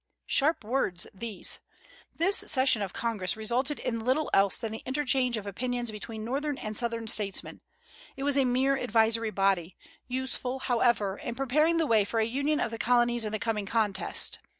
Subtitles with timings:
[0.25, 1.59] Sharp words these!
[2.17, 6.57] This session of Congress resulted in little else than the interchange of opinions between Northern
[6.57, 7.61] and Southern statesmen.
[8.17, 9.77] It was a mere advisory body,
[10.07, 13.67] useful, however, in preparing the way for a union of the Colonies in the coming
[13.67, 14.39] contest.